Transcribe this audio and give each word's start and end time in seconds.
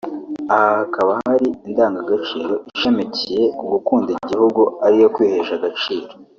Aha 0.55 0.69
hakaba 0.81 1.11
hari 1.27 1.47
indagagaciro 1.67 2.53
ishamikiye 2.73 3.43
ku 3.57 3.63
Gukunda 3.73 4.09
igihugu 4.17 4.61
ariyo 4.85 5.07
‘Kwihesha 5.15 5.53
agaciro’ 5.59 6.11